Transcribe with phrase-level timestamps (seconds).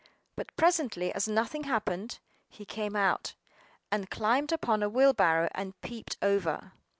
[0.35, 2.17] But presently, as nothing happened,
[2.49, 3.35] he came out,
[3.91, 6.71] and climbed upon a wheelbarrow, and peeped over.